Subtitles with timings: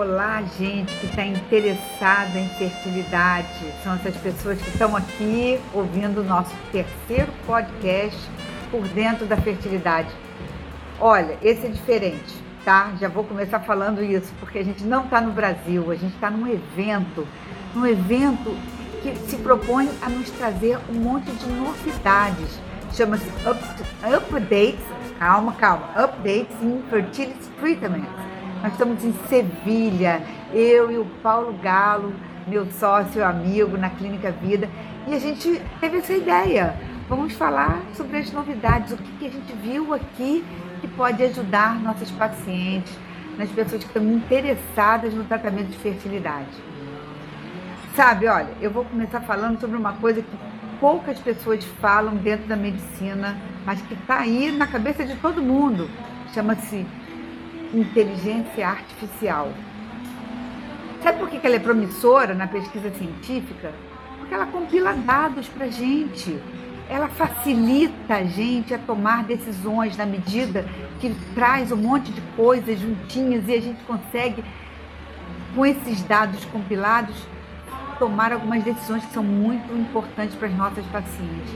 [0.00, 3.70] Olá, gente que está interessada em fertilidade.
[3.84, 8.18] São essas pessoas que estão aqui ouvindo o nosso terceiro podcast
[8.70, 10.08] por dentro da fertilidade.
[10.98, 12.94] Olha, esse é diferente, tá?
[12.98, 16.30] Já vou começar falando isso, porque a gente não está no Brasil, a gente está
[16.30, 17.28] num evento,
[17.74, 18.56] num evento
[19.02, 22.58] que se propõe a nos trazer um monte de novidades.
[22.94, 23.62] Chama-se Up,
[24.16, 24.80] Updates,
[25.18, 28.29] calma, calma, Updates in Fertility Treatment
[28.62, 32.12] nós estamos em Sevilha, eu e o Paulo Galo,
[32.46, 34.68] meu sócio amigo na Clínica Vida,
[35.06, 36.76] e a gente teve essa ideia.
[37.08, 40.44] Vamos falar sobre as novidades, o que, que a gente viu aqui
[40.80, 42.92] que pode ajudar nossos pacientes,
[43.38, 46.50] nas pessoas que estão interessadas no tratamento de fertilidade.
[47.96, 50.36] Sabe, olha, eu vou começar falando sobre uma coisa que
[50.78, 55.88] poucas pessoas falam dentro da medicina, mas que está aí na cabeça de todo mundo.
[56.32, 56.86] Chama-se
[57.72, 59.52] inteligência artificial.
[61.02, 63.72] Sabe por que ela é promissora na pesquisa científica?
[64.18, 66.38] Porque ela compila dados para gente.
[66.88, 70.66] Ela facilita a gente a tomar decisões na medida
[71.00, 74.44] que traz um monte de coisas juntinhas e a gente consegue,
[75.54, 77.16] com esses dados compilados,
[77.98, 81.54] tomar algumas decisões que são muito importantes para as nossas pacientes.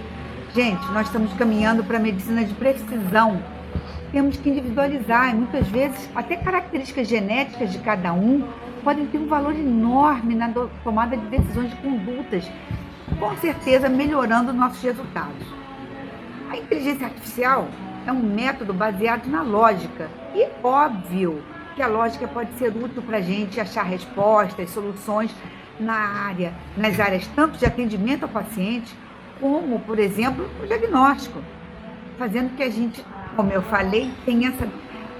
[0.54, 3.42] Gente, nós estamos caminhando para a medicina de precisão
[4.12, 8.46] temos que individualizar e muitas vezes até características genéticas de cada um
[8.82, 10.52] podem ter um valor enorme na
[10.84, 12.48] tomada de decisões de condutas,
[13.18, 15.46] com certeza melhorando nossos resultados.
[16.50, 17.66] A inteligência artificial
[18.06, 21.42] é um método baseado na lógica e óbvio
[21.74, 25.34] que a lógica pode ser útil para a gente achar respostas, soluções
[25.80, 28.94] na área, nas áreas tanto de atendimento ao paciente
[29.40, 31.40] como, por exemplo, o diagnóstico,
[32.16, 33.04] fazendo que a gente
[33.36, 34.68] como eu falei, tem essa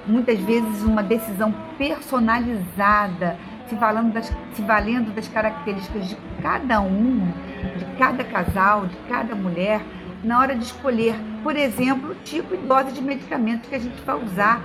[0.07, 3.37] muitas vezes uma decisão personalizada,
[3.69, 7.33] se, falando das, se valendo das características de cada um,
[7.79, 9.81] de cada casal, de cada mulher,
[10.23, 14.01] na hora de escolher, por exemplo, o tipo e dose de medicamento que a gente
[14.03, 14.63] vai usar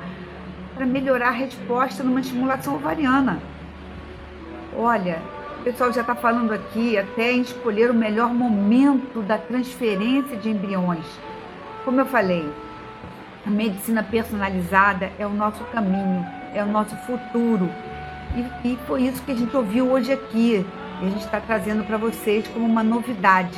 [0.76, 3.40] para melhorar a resposta numa estimulação ovariana.
[4.78, 5.20] Olha,
[5.60, 10.50] o pessoal já está falando aqui até em escolher o melhor momento da transferência de
[10.50, 11.06] embriões.
[11.84, 12.50] Como eu falei,
[13.46, 17.70] a medicina personalizada é o nosso caminho, é o nosso futuro.
[18.36, 20.66] E, e foi isso que a gente ouviu hoje aqui.
[21.02, 23.58] E a gente está trazendo para vocês como uma novidade.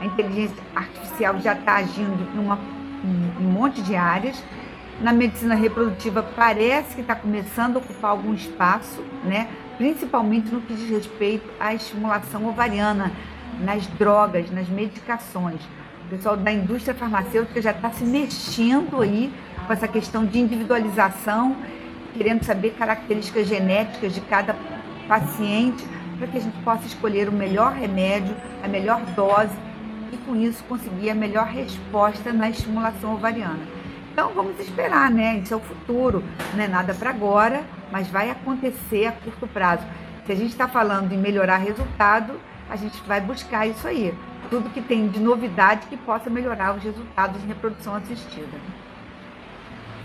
[0.00, 2.58] A inteligência artificial já está agindo em, uma,
[3.04, 4.42] em um monte de áreas.
[5.00, 9.48] Na medicina reprodutiva parece que está começando a ocupar algum espaço, né?
[9.78, 13.10] principalmente no que diz respeito à estimulação ovariana,
[13.60, 15.60] nas drogas, nas medicações.
[16.10, 19.32] Pessoal da indústria farmacêutica já está se mexendo aí
[19.64, 21.54] com essa questão de individualização,
[22.14, 24.56] querendo saber características genéticas de cada
[25.06, 25.86] paciente,
[26.18, 29.54] para que a gente possa escolher o melhor remédio, a melhor dose
[30.12, 33.60] e com isso conseguir a melhor resposta na estimulação ovariana.
[34.12, 35.36] Então vamos esperar, né?
[35.36, 36.24] Isso é o futuro,
[36.56, 37.62] não é nada para agora,
[37.92, 39.84] mas vai acontecer a curto prazo.
[40.26, 42.34] Se a gente está falando em melhorar resultado,
[42.68, 44.12] a gente vai buscar isso aí
[44.48, 48.58] tudo que tem de novidade que possa melhorar os resultados em reprodução assistida.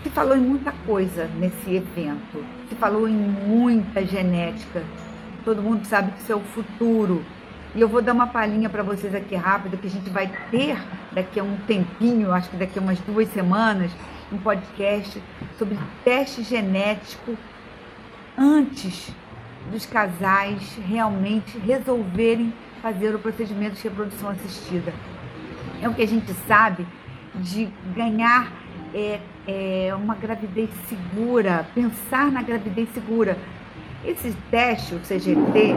[0.02, 4.84] Se falou em muita coisa nesse evento, se falou em muita genética.
[5.44, 7.24] Todo mundo sabe que isso é o futuro.
[7.74, 10.78] E eu vou dar uma palhinha para vocês aqui rápido, que a gente vai ter
[11.12, 13.90] daqui a um tempinho, acho que daqui a umas duas semanas,
[14.32, 15.22] um podcast
[15.58, 17.36] sobre teste genético
[18.36, 19.10] antes
[19.70, 22.52] dos casais realmente resolverem
[22.86, 24.94] fazer o procedimento de reprodução assistida.
[25.82, 26.86] É o que a gente sabe
[27.34, 28.52] de ganhar
[28.94, 33.36] é, é, uma gravidez segura, pensar na gravidez segura.
[34.04, 35.74] Esse teste, o CGT,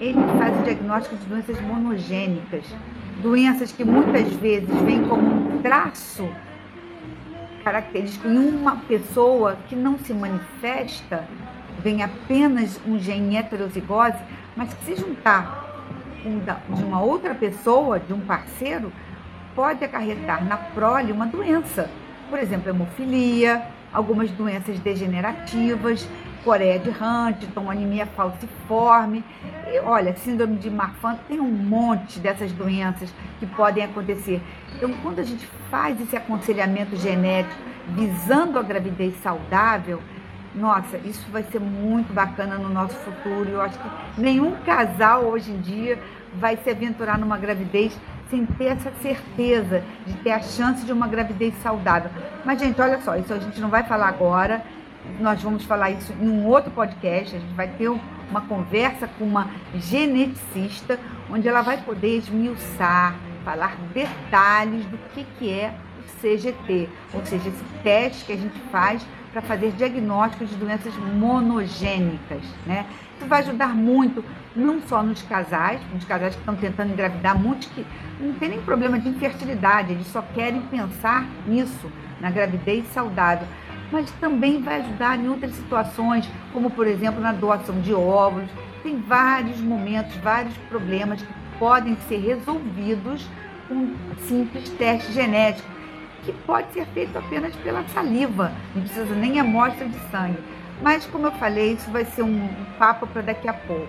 [0.00, 2.64] ele faz o diagnóstico de doenças monogênicas,
[3.22, 6.28] doenças que muitas vezes vêm como um traço
[7.62, 11.28] característico em uma pessoa que não se manifesta,
[11.78, 14.18] vem apenas um gene heterozigose,
[14.56, 15.63] mas que se juntar
[16.24, 18.92] de uma outra pessoa, de um parceiro,
[19.54, 21.90] pode acarretar na prole uma doença.
[22.30, 23.62] Por exemplo, hemofilia,
[23.92, 26.08] algumas doenças degenerativas,
[26.42, 29.22] coreia de Huntington, anemia falciforme.
[29.72, 34.42] E olha, síndrome de Marfan, tem um monte dessas doenças que podem acontecer.
[34.76, 37.54] Então, quando a gente faz esse aconselhamento genético
[37.88, 40.00] visando a gravidez saudável,
[40.54, 43.48] nossa, isso vai ser muito bacana no nosso futuro.
[43.50, 45.98] Eu acho que nenhum casal hoje em dia
[46.34, 47.98] vai se aventurar numa gravidez
[48.30, 52.10] sem ter essa certeza de ter a chance de uma gravidez saudável.
[52.44, 54.64] Mas, gente, olha só, isso a gente não vai falar agora.
[55.20, 57.36] nós vamos falar isso em um outro podcast.
[57.36, 57.88] A gente vai ter
[58.30, 60.98] uma conversa com uma geneticista,
[61.30, 63.14] onde ela vai poder esmiuçar,
[63.44, 68.58] falar detalhes do que, que é o CGT, ou seja, esse teste que a gente
[68.70, 72.86] faz para fazer diagnóstico de doenças monogênicas, né?
[73.16, 77.66] Isso vai ajudar muito, não só nos casais, nos casais que estão tentando engravidar, muitos
[77.68, 77.84] que
[78.20, 81.90] não tem nem problema de infertilidade, eles só querem pensar nisso,
[82.20, 83.46] na gravidez saudável.
[83.90, 88.48] Mas também vai ajudar em outras situações, como por exemplo na doação de óvulos.
[88.84, 93.26] Tem vários momentos, vários problemas que podem ser resolvidos
[93.68, 93.94] com
[94.28, 95.73] simples teste genético
[96.24, 100.38] que pode ser feito apenas pela saliva, não precisa nem amostra de sangue.
[100.82, 102.48] Mas, como eu falei, isso vai ser um
[102.78, 103.88] papo para daqui a pouco.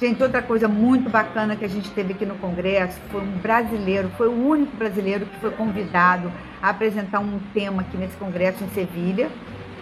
[0.00, 4.08] Gente, outra coisa muito bacana que a gente teve aqui no Congresso foi um brasileiro,
[4.16, 6.32] foi o único brasileiro que foi convidado
[6.62, 9.28] a apresentar um tema aqui nesse Congresso em Sevilha.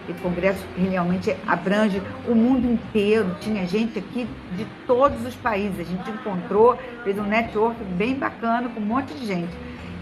[0.09, 5.81] Esse congresso realmente abrange o mundo inteiro, tinha gente aqui de todos os países.
[5.81, 9.53] A gente encontrou, fez um network bem bacana com um monte de gente.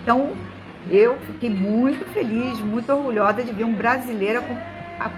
[0.03, 0.33] Então,
[0.91, 4.43] eu fiquei muito feliz, muito orgulhosa de ver um brasileiro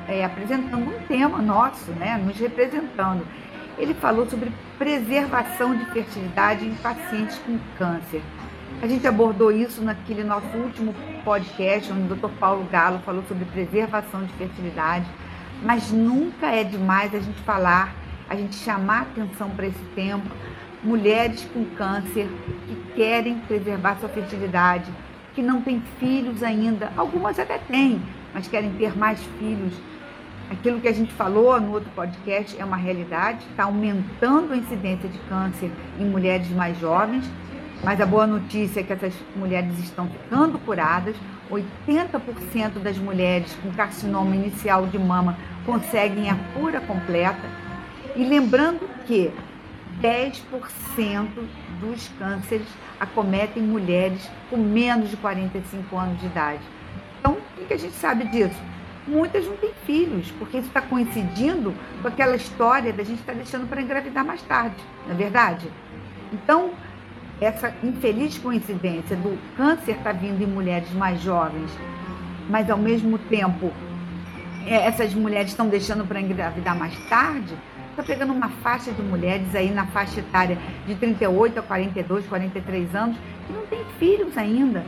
[0.08, 3.26] é, apresentando um tema nosso, né, nos representando.
[3.78, 8.22] Ele falou sobre preservação de fertilidade em pacientes com câncer.
[8.80, 12.30] A gente abordou isso naquele nosso último podcast, onde o Dr.
[12.38, 15.06] Paulo Galo falou sobre preservação de fertilidade,
[15.62, 17.94] mas nunca é demais a gente falar,
[18.28, 20.26] a gente chamar atenção para esse tempo.
[20.82, 22.28] Mulheres com câncer
[22.66, 24.90] que querem preservar sua fertilidade,
[25.36, 28.00] que não têm filhos ainda, algumas até têm,
[28.32, 29.74] mas querem ter mais filhos.
[30.50, 35.08] Aquilo que a gente falou no outro podcast é uma realidade, está aumentando a incidência
[35.08, 37.30] de câncer em mulheres mais jovens,
[37.84, 41.14] mas a boa notícia é que essas mulheres estão ficando curadas.
[41.50, 45.36] 80% das mulheres com carcinoma inicial de mama
[45.66, 47.46] conseguem a cura completa.
[48.16, 49.30] E lembrando que
[50.00, 51.28] 10%
[51.80, 52.66] dos cânceres
[52.98, 56.62] acometem mulheres com menos de 45 anos de idade.
[57.18, 58.56] Então, o que a gente sabe disso?
[59.06, 63.38] Muitas não têm filhos, porque isso está coincidindo com aquela história da gente estar tá
[63.38, 64.76] deixando para engravidar mais tarde,
[65.06, 65.70] não é verdade?
[66.32, 66.70] Então,
[67.40, 71.70] essa infeliz coincidência do câncer estar tá vindo em mulheres mais jovens,
[72.48, 73.72] mas ao mesmo tempo
[74.66, 77.54] é, essas mulheres estão deixando para engravidar mais tarde,
[77.96, 82.94] está pegando uma faixa de mulheres aí na faixa etária de 38 a 42, 43
[82.94, 83.16] anos,
[83.46, 84.84] que não tem filhos ainda.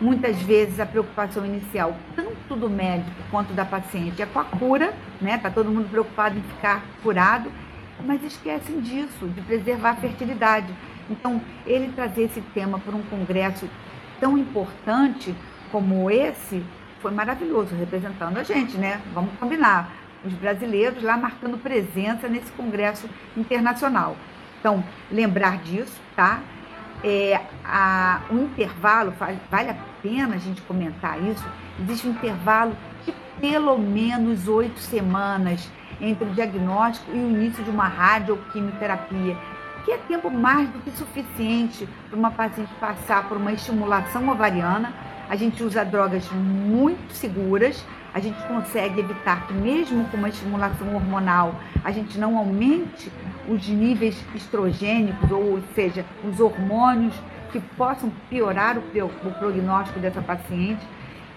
[0.00, 4.92] Muitas vezes a preocupação inicial, tanto do médico quanto da paciente, é com a cura,
[5.20, 5.38] né?
[5.38, 7.50] Tá todo mundo preocupado em ficar curado,
[8.04, 10.72] mas esquecem disso, de preservar a fertilidade.
[11.08, 13.68] Então, ele trazer esse tema para um congresso
[14.20, 15.34] tão importante
[15.70, 16.62] como esse
[17.00, 19.00] foi maravilhoso, representando a gente, né?
[19.14, 24.16] Vamos combinar os brasileiros lá marcando presença nesse congresso internacional.
[24.58, 26.40] Então, lembrar disso, tá?
[27.02, 29.14] É, a, o intervalo,
[29.50, 31.44] vale a pena a gente comentar isso,
[31.80, 35.70] existe um intervalo de pelo menos oito semanas
[36.00, 39.36] entre o diagnóstico e o início de uma radioquimioterapia,
[39.84, 44.92] que é tempo mais do que suficiente para uma paciente passar por uma estimulação ovariana.
[45.28, 50.94] A gente usa drogas muito seguras, a gente consegue evitar que, mesmo com uma estimulação
[50.94, 53.12] hormonal, a gente não aumente
[53.48, 57.14] os níveis estrogênicos, ou seja, os hormônios
[57.52, 58.82] que possam piorar o,
[59.38, 60.84] prognóstico dessa paciente.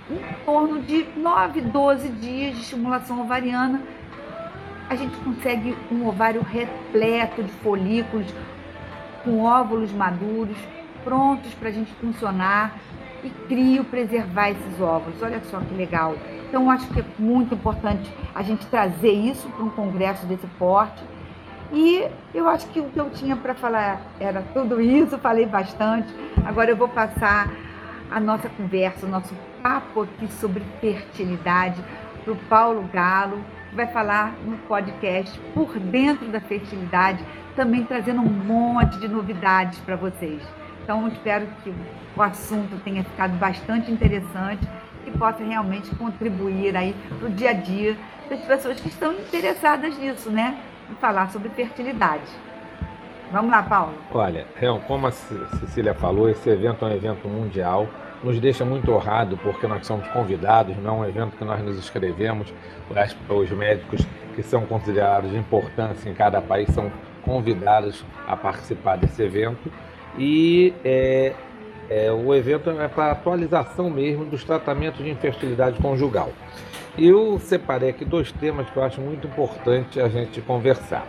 [0.10, 3.82] Em torno de 9, 12 dias de estimulação ovariana,
[4.90, 8.28] a gente consegue um ovário repleto de folículos,
[9.24, 10.58] com óvulos maduros,
[11.04, 12.78] prontos para a gente funcionar
[13.24, 15.22] e crio preservar esses óvulos.
[15.22, 16.16] Olha só que legal.
[16.52, 21.02] Então, acho que é muito importante a gente trazer isso para um congresso desse porte.
[21.72, 26.14] E eu acho que o que eu tinha para falar era tudo isso, falei bastante.
[26.46, 27.50] Agora eu vou passar
[28.12, 31.82] a nossa conversa, o nosso papo aqui sobre fertilidade
[32.22, 33.40] para o Paulo Galo,
[33.70, 37.24] que vai falar no podcast Por Dentro da Fertilidade,
[37.56, 40.42] também trazendo um monte de novidades para vocês.
[40.84, 41.74] Então, espero que
[42.14, 44.68] o assunto tenha ficado bastante interessante
[45.02, 47.98] que possa realmente contribuir aí para o dia a dia
[48.30, 50.58] das pessoas que estão interessadas nisso, né?
[50.90, 52.24] Em falar sobre fertilidade.
[53.32, 53.94] Vamos lá, Paulo.
[54.14, 54.46] Olha,
[54.88, 57.88] como a Cecília falou, esse evento é um evento mundial.
[58.22, 61.78] Nos deixa muito honrado porque nós somos convidados, não é um evento que nós nos
[61.78, 62.54] inscrevemos.
[63.30, 64.06] Os médicos
[64.36, 66.92] que são considerados de importância em cada país são
[67.24, 69.72] convidados a participar desse evento.
[70.18, 71.34] E é,
[71.92, 76.32] é, o evento é para atualização mesmo dos tratamentos de infertilidade conjugal.
[76.98, 81.06] Eu separei aqui dois temas que eu acho muito importante a gente conversar.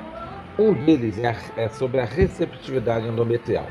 [0.59, 3.67] Um deles é, é sobre a receptividade endometrial.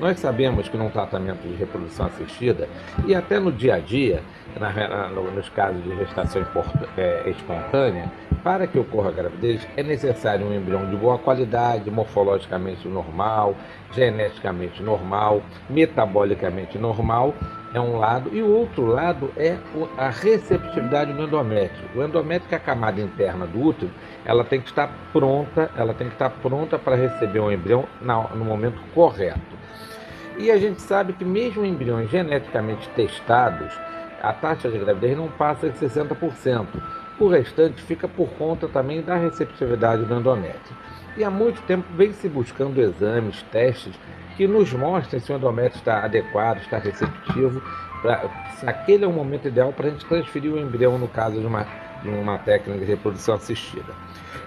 [0.00, 2.68] Nós sabemos que num tratamento de reprodução assistida
[3.06, 4.22] e até no dia a dia,
[4.58, 6.44] na, na, nos casos de gestação
[6.96, 8.10] é, espontânea,
[8.42, 13.56] para que ocorra a gravidez é necessário um embrião de boa qualidade, morfologicamente normal,
[13.92, 17.34] geneticamente normal, metabolicamente normal,
[17.74, 19.58] é um lado, e o outro lado é
[19.98, 21.88] a receptividade do endométrio.
[21.96, 23.90] O endométrio, que é a camada interna do útero,
[24.24, 28.44] ela tem que estar pronta, ela tem que estar pronta para receber o embrião no
[28.44, 29.40] momento correto.
[30.38, 33.76] E a gente sabe que mesmo embriões geneticamente testados,
[34.22, 36.66] a taxa de gravidez não passa de 60%.
[37.18, 40.76] O restante fica por conta também da receptividade do endométrio.
[41.16, 43.94] E há muito tempo vem se buscando exames, testes
[44.36, 47.62] que nos mostrem se o endométrio está adequado, está receptivo,
[48.02, 51.40] pra, se aquele é o momento ideal para a gente transferir o embrião no caso
[51.40, 51.66] de uma,
[52.02, 53.92] de uma técnica de reprodução assistida.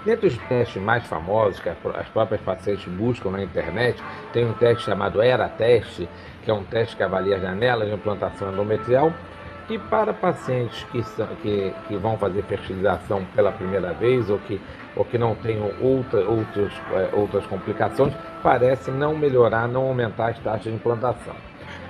[0.06, 4.02] Dentre os testes mais famosos que as próprias pacientes buscam na internet,
[4.32, 6.08] tem um teste chamado ERA-teste,
[6.44, 9.12] que é um teste que avalia as janelas de implantação endometrial.
[9.70, 14.62] E para pacientes que, são, que, que vão fazer fertilização pela primeira vez ou que,
[14.96, 20.40] ou que não tenham outra, outros, é, outras complicações, parece não melhorar, não aumentar as
[20.40, 21.36] taxas de implantação.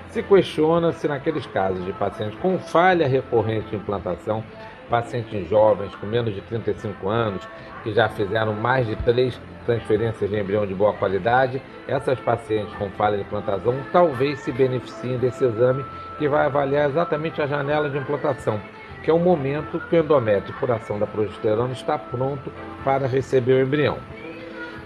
[0.10, 4.44] Se questiona se naqueles casos de pacientes com falha recorrente de implantação,
[4.90, 7.48] pacientes jovens com menos de 35 anos,
[7.88, 12.90] que já fizeram mais de três transferências de embrião de boa qualidade, essas pacientes com
[12.90, 15.86] falha de implantação talvez se beneficiem desse exame
[16.18, 18.60] que vai avaliar exatamente a janela de implantação,
[19.04, 22.52] que é o momento que o endométrio, por ação da progesterona, está pronto
[22.84, 23.98] para receber o embrião.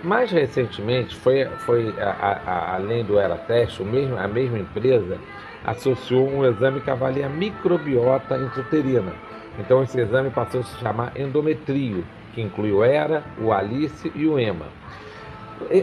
[0.03, 2.09] Mais recentemente, foi, foi a,
[2.45, 5.17] a, além do ERA teste, mesmo, a mesma empresa
[5.65, 9.13] associou um exame que avalia a microbiota intrauterina.
[9.59, 12.03] Então, esse exame passou a se chamar endometrio,
[12.33, 14.67] que inclui o ERA, o ALICE e o EMA.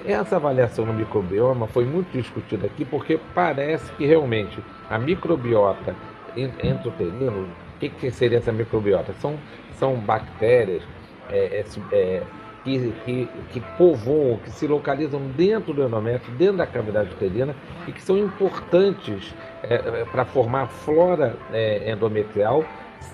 [0.06, 4.58] Essa avaliação no microbioma foi muito discutida aqui porque parece que realmente
[4.90, 5.94] a microbiota
[6.36, 9.12] endoterina, o que, que seria essa microbiota?
[9.14, 9.38] São,
[9.78, 10.82] são bactérias
[11.30, 12.22] é, é, é
[12.64, 17.54] que, que, que povoam, que se localizam dentro do endométrio, dentro da cavidade uterina
[17.86, 22.64] e que são importantes é, é para formar flora é, endometrial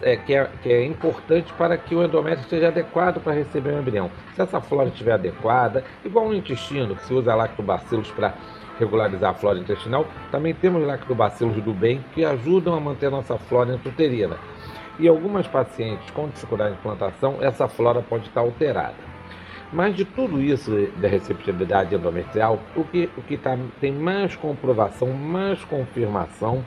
[0.03, 3.81] é, que, é, que é importante para que o endométrio esteja adequado para receber o
[3.81, 4.11] embrião.
[4.35, 8.35] Se essa flora estiver adequada, igual no intestino, que se usa lactobacilos para
[8.79, 13.39] regularizar a flora intestinal, também temos lactobacilos do bem que ajudam a manter a nossa
[13.39, 14.37] flora intrauterina.
[14.99, 19.15] E algumas pacientes com dificuldade de implantação, essa flora pode estar alterada.
[19.73, 25.13] Mas de tudo isso da receptividade endometrial, o que, o que tá, tem mais comprovação,
[25.13, 26.65] mais confirmação,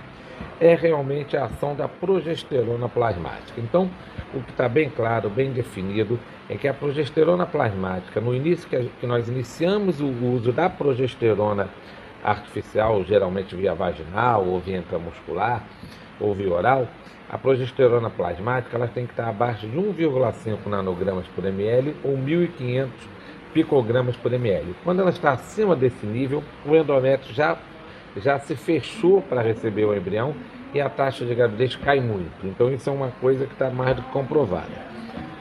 [0.60, 3.60] é realmente a ação da progesterona plasmática.
[3.60, 3.89] Então,
[4.34, 9.08] o que está bem claro, bem definido, é que a progesterona plasmática, no início que,
[9.08, 11.70] nós iniciamos o uso da progesterona
[12.24, 15.63] artificial, geralmente via vaginal ou via intramuscular
[16.20, 16.88] ou via oral,
[17.29, 22.89] a progesterona plasmática ela tem que estar abaixo de 1,5 nanogramas por ml ou 1.500
[23.53, 24.75] picogramas por ml.
[24.84, 27.58] Quando ela está acima desse nível, o endométrio já
[28.20, 30.34] já se fechou para receber o embrião
[30.74, 32.46] e a taxa de gravidez cai muito.
[32.46, 34.88] Então isso é uma coisa que está mais do que comprovada.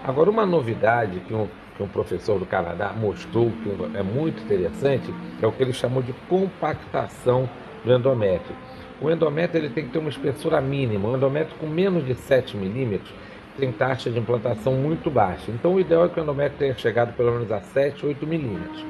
[0.05, 5.13] Agora, uma novidade que um, que um professor do Canadá mostrou, que é muito interessante,
[5.43, 7.49] é o que ele chamou de compactação
[7.85, 8.55] do endométrio.
[9.01, 11.09] O endométrio ele tem que ter uma espessura mínima.
[11.09, 13.13] O endométrio com menos de 7 milímetros
[13.59, 15.51] tem taxa de implantação muito baixa.
[15.51, 18.85] Então, o ideal é que o endométrio tenha chegado pelo menos a 7, 8 milímetros.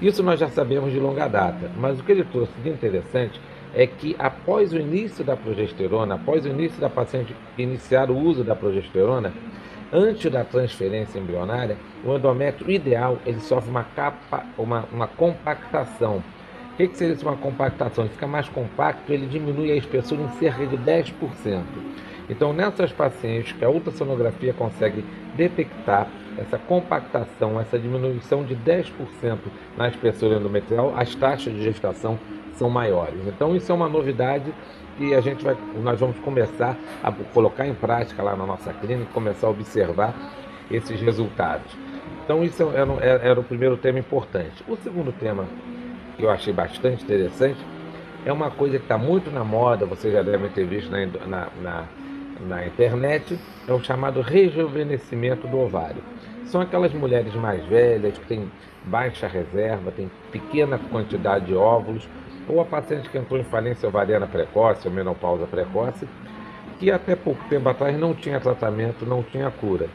[0.00, 3.40] Isso nós já sabemos de longa data, mas o que ele trouxe de interessante
[3.74, 8.44] é que após o início da progesterona, após o início da paciente iniciar o uso
[8.44, 9.32] da progesterona,
[9.92, 16.22] antes da transferência embrionária, o endométrio ideal ele sofre uma capa, uma, uma compactação.
[16.72, 18.04] O que, que seria uma compactação?
[18.04, 21.12] Ele fica mais compacto, ele diminui a espessura em cerca de 10%.
[22.30, 26.06] Então, nessas pacientes que a ultrassonografia consegue detectar
[26.38, 29.38] essa compactação, essa diminuição de 10%
[29.76, 32.18] na espessura endometrial, as taxas de gestação
[32.54, 33.26] são maiores.
[33.26, 34.52] Então isso é uma novidade
[34.98, 39.10] e a gente vai, nós vamos começar a colocar em prática lá na nossa clínica,
[39.12, 40.14] começar a observar
[40.70, 41.72] esses resultados.
[42.24, 42.92] Então isso era,
[43.22, 44.62] era o primeiro tema importante.
[44.68, 45.44] O segundo tema
[46.16, 47.58] que eu achei bastante interessante
[48.26, 51.48] é uma coisa que está muito na moda, vocês já devem ter visto na, na,
[51.62, 51.84] na,
[52.40, 56.02] na internet, é o chamado rejuvenescimento do ovário.
[56.48, 58.50] São aquelas mulheres mais velhas que têm
[58.84, 62.08] baixa reserva, têm pequena quantidade de óvulos
[62.48, 66.08] ou a paciente que entrou em falência ovariana precoce ou menopausa precoce,
[66.78, 69.88] que até pouco tempo atrás não tinha tratamento, não tinha cura.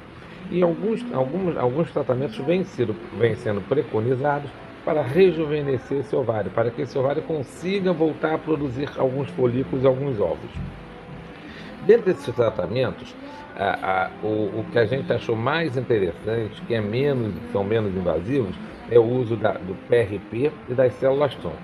[0.52, 4.52] E alguns, alguns, alguns tratamentos vêm, sido, vêm sendo preconizados
[4.86, 9.88] para rejuvenescer esse ovário, para que esse ovário consiga voltar a produzir alguns folículos e
[9.88, 10.52] alguns ovos.
[11.86, 13.14] Dentro desses tratamentos,
[13.56, 17.94] a, a, o, o, que a gente achou mais interessante, que é menos, são menos
[17.96, 18.56] invasivos,
[18.90, 21.58] é o uso da, do PRP e das células tronco.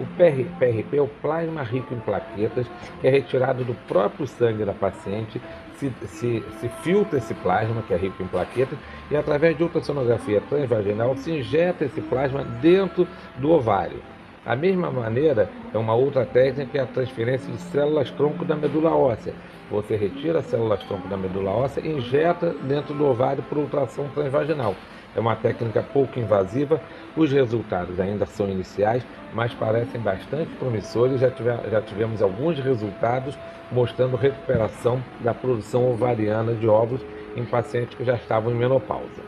[0.00, 2.66] O PR, PRP é o plasma rico em plaquetas,
[3.00, 5.40] que é retirado do próprio sangue da paciente,
[5.76, 8.78] se, se, se filtra esse plasma, que é rico em plaquetas,
[9.10, 13.06] e através de ultrassonografia transvaginal se injeta esse plasma dentro
[13.38, 14.02] do ovário.
[14.44, 18.90] A mesma maneira é uma outra técnica é a transferência de células tronco da medula
[18.90, 19.32] óssea.
[19.70, 24.08] Você retira as células tronco da medula óssea e injeta dentro do ovário por ultrassom
[24.08, 24.74] transvaginal.
[25.14, 26.80] É uma técnica pouco invasiva,
[27.16, 31.20] os resultados ainda são iniciais, mas parecem bastante promissores.
[31.20, 31.30] Já,
[31.70, 33.38] já tivemos alguns resultados
[33.70, 37.02] mostrando recuperação da produção ovariana de óvulos
[37.36, 39.22] em pacientes que já estavam em menopausa.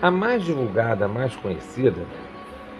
[0.00, 2.02] A mais divulgada, a mais conhecida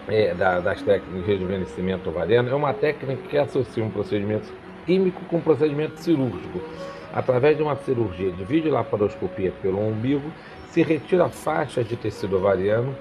[0.07, 4.51] é, da, das técnicas de rejuvenescimento ovariano é uma técnica que associa um procedimento
[4.85, 6.61] químico com um procedimento cirúrgico.
[7.13, 10.31] Através de uma cirurgia de videolaparoscopia pelo umbigo,
[10.69, 12.95] se retira faixas de tecido ovariano,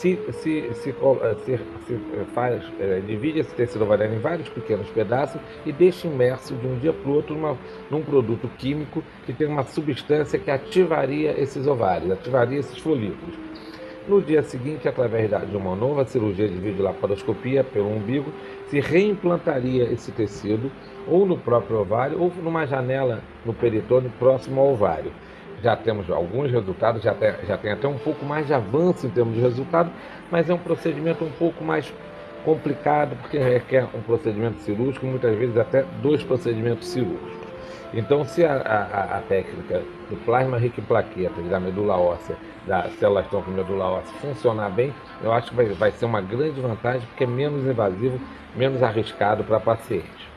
[0.00, 2.00] se, se, se, se, se
[2.34, 6.78] faz, é, divide esse tecido ovariano em vários pequenos pedaços e deixa imerso de um
[6.78, 7.58] dia para o outro numa,
[7.90, 13.34] num produto químico que tem uma substância que ativaria esses ovários, ativaria esses folículos.
[14.08, 18.32] No dia seguinte, através de uma nova cirurgia de videolaparoscopia pelo umbigo,
[18.68, 20.70] se reimplantaria esse tecido
[21.06, 25.12] ou no próprio ovário ou numa janela no peritônio próximo ao ovário
[25.62, 29.10] já temos alguns resultados, já tem, já tem até um pouco mais de avanço em
[29.10, 29.90] termos de resultado,
[30.30, 31.92] mas é um procedimento um pouco mais
[32.44, 37.39] complicado, porque requer um procedimento cirúrgico, muitas vezes até dois procedimentos cirúrgicos.
[37.92, 42.88] Então, se a, a, a técnica do plasma rico em plaquetas da medula óssea, da
[42.90, 47.06] célula tronco medula óssea, funcionar bem, eu acho que vai, vai ser uma grande vantagem,
[47.08, 48.20] porque é menos invasivo,
[48.54, 50.30] menos arriscado para paciente.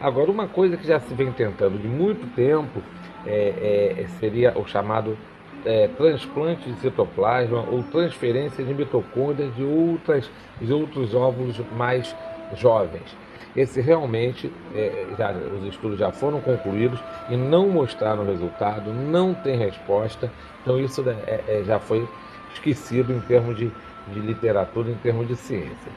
[0.00, 2.80] Agora, uma coisa que já se vem tentando de muito tempo
[3.26, 5.18] é, é, seria o chamado
[5.64, 12.14] é, transplante de citoplasma ou transferência de mitocôndrias de, outras, de outros óvulos mais
[12.54, 13.16] jovens.
[13.58, 19.56] Esse realmente, é, já, os estudos já foram concluídos e não mostraram resultado, não tem
[19.56, 20.30] resposta,
[20.62, 22.08] então isso é, é, já foi
[22.54, 23.68] esquecido em termos de,
[24.12, 25.90] de literatura, em termos de ciência.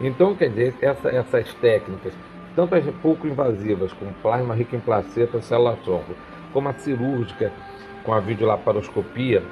[0.00, 2.12] Então, quer dizer, essa, essas técnicas,
[2.54, 6.14] tanto as pouco invasivas, como plasma rico em placenta, célula-tronco,
[6.52, 7.52] como a cirúrgica
[8.04, 9.42] com a videolaparoscopia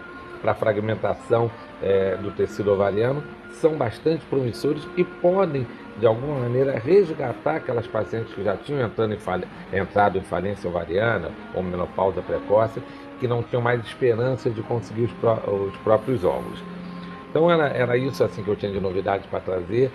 [0.41, 1.51] para fragmentação
[1.83, 3.21] é, do tecido ovariano,
[3.55, 5.67] são bastante promissores e podem,
[5.99, 11.31] de alguma maneira, resgatar aquelas pacientes que já tinham entrado em, entrado em falência ovariana
[11.55, 12.83] ou menopausa precoce,
[13.19, 16.63] que não tinham mais esperança de conseguir os, pró os próprios óvulos.
[17.31, 19.91] Então era, era isso assim que eu tinha de novidade para trazer.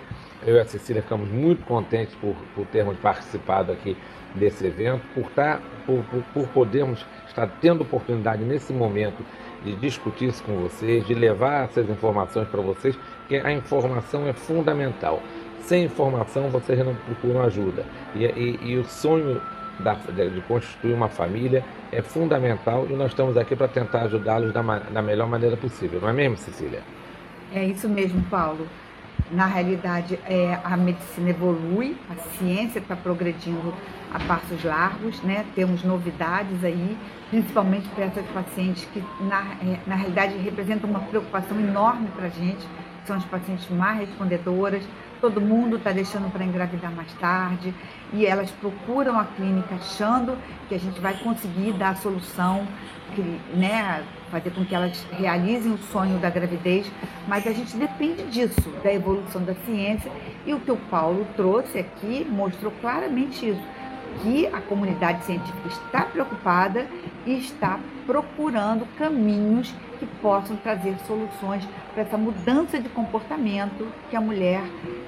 [0.46, 3.96] Eu e a Cecília ficamos muito contentes por, por termos participado aqui
[4.34, 9.24] desse evento, por, tá, por, por, por podermos estar tendo oportunidade nesse momento
[9.64, 14.32] de discutir isso com vocês, de levar essas informações para vocês, que a informação é
[14.32, 15.22] fundamental.
[15.64, 17.84] Sem informação vocês não procuram ajuda.
[18.14, 19.40] E, e, e o sonho
[19.80, 24.62] da, de constituir uma família é fundamental e nós estamos aqui para tentar ajudá-los da,
[24.62, 26.82] da melhor maneira possível, não é mesmo, Cecília?
[27.52, 28.66] É isso mesmo, Paulo.
[29.30, 33.72] Na realidade, é, a medicina evolui, a ciência está progredindo
[34.12, 35.46] a passos largos, né?
[35.54, 36.96] Temos novidades aí,
[37.30, 42.28] principalmente para essas pacientes que, na, é, na realidade, representam uma preocupação enorme para a
[42.28, 42.66] gente,
[43.06, 44.82] são as pacientes mais respondedoras,
[45.24, 47.74] todo mundo está deixando para engravidar mais tarde
[48.12, 50.36] e elas procuram a clínica achando
[50.68, 52.68] que a gente vai conseguir dar a solução,
[53.14, 53.22] que,
[53.56, 56.86] né, fazer com que elas realizem o sonho da gravidez,
[57.26, 60.12] mas a gente depende disso, da evolução da ciência
[60.44, 63.62] e o que o Paulo trouxe aqui mostrou claramente isso
[64.22, 66.86] que a comunidade científica está preocupada
[67.26, 74.20] e está procurando caminhos que possam trazer soluções para essa mudança de comportamento que a
[74.20, 74.62] mulher,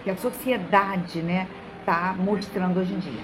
[0.05, 1.47] que a sociedade né,
[1.81, 3.21] está mostrando hoje em dia.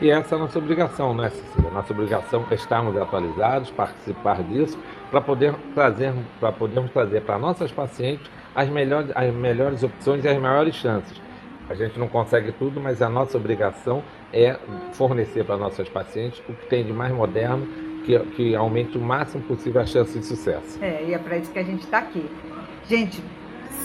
[0.00, 1.70] E essa é a nossa obrigação, né, Cecília?
[1.70, 4.78] Nossa obrigação é estarmos atualizados, participar disso,
[5.10, 10.28] para poder trazer, para podermos trazer para nossas pacientes as melhores, as melhores opções e
[10.28, 11.20] as maiores chances.
[11.68, 14.58] A gente não consegue tudo, mas a nossa obrigação é
[14.92, 17.66] fornecer para nossas pacientes o que tem de mais moderno,
[18.04, 20.78] que, que aumente o máximo possível a chance de sucesso.
[20.82, 22.24] É, e é para isso que a gente está aqui.
[22.88, 23.22] Gente,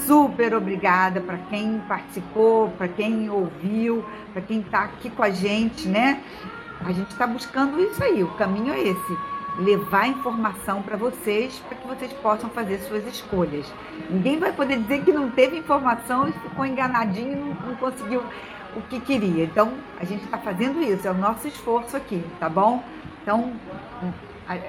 [0.05, 4.03] super obrigada para quem participou, para quem ouviu,
[4.33, 6.21] para quem está aqui com a gente, né?
[6.81, 9.17] A gente está buscando isso aí, o caminho é esse
[9.59, 13.65] levar informação para vocês, para que vocês possam fazer suas escolhas.
[14.09, 18.21] Ninguém vai poder dizer que não teve informação e ficou enganadinho e não, não conseguiu
[18.75, 19.45] o que queria.
[19.45, 22.83] Então, a gente está fazendo isso, é o nosso esforço aqui, tá bom?
[23.27, 23.51] Então,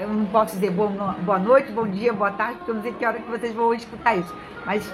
[0.01, 3.07] eu não posso dizer boa noite, bom dia, boa tarde, porque eu não sei que
[3.07, 4.35] hora que vocês vão escutar isso.
[4.66, 4.92] Mas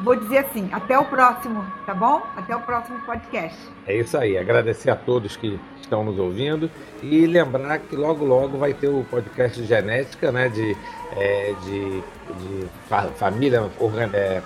[0.00, 2.20] vou dizer assim, até o próximo, tá bom?
[2.36, 3.56] Até o próximo podcast.
[3.86, 6.70] É isso aí, agradecer a todos que estão nos ouvindo
[7.02, 10.50] e lembrar que logo logo vai ter o podcast de genética, né?
[10.50, 10.76] De,
[11.16, 14.42] é, de, de fa família, organ, é,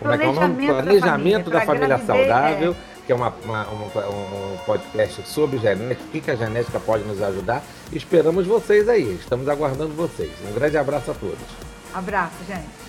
[0.00, 0.66] como é que é o nome?
[0.66, 2.72] Planejamento da família, da família saudável.
[2.90, 2.93] É.
[3.06, 7.04] Que é uma, uma, um, um podcast sobre genética, o que, que a genética pode
[7.04, 7.62] nos ajudar.
[7.92, 10.32] Esperamos vocês aí, estamos aguardando vocês.
[10.48, 11.38] Um grande abraço a todos.
[11.92, 12.83] Abraço, gente.